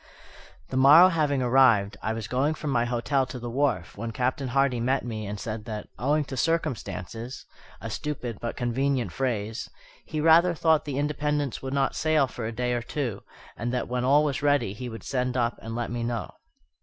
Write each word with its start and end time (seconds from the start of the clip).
The 0.69 0.77
morrow 0.77 1.09
having 1.09 1.43
arrived, 1.43 1.95
I 2.01 2.13
was 2.13 2.27
going 2.27 2.55
from 2.55 2.71
my 2.71 2.85
hotel 2.85 3.27
to 3.27 3.37
the 3.37 3.51
wharf, 3.51 3.95
when 3.95 4.11
Captain 4.11 4.47
Hardy 4.47 4.79
met 4.79 5.05
me 5.05 5.27
and 5.27 5.39
said 5.39 5.65
that, 5.65 5.89
"owing 5.99 6.23
to 6.25 6.35
circumstances" 6.35 7.45
(a 7.81 7.91
stupid 7.91 8.39
but 8.39 8.55
convenient 8.57 9.11
phrase), 9.11 9.69
"he 10.07 10.19
rather 10.19 10.55
thought 10.55 10.85
the 10.85 10.97
Independence 10.97 11.61
would 11.61 11.75
not 11.75 11.95
sail 11.95 12.25
for 12.25 12.47
a 12.47 12.51
day 12.51 12.73
or 12.73 12.81
two, 12.81 13.21
and 13.55 13.71
that 13.73 13.87
when 13.87 14.03
all 14.03 14.23
was 14.23 14.41
ready 14.41 14.73
he 14.73 14.89
would 14.89 15.03
send 15.03 15.37
up 15.37 15.59
and 15.61 15.75
let 15.75 15.91
me 15.91 16.03
know." 16.03 16.31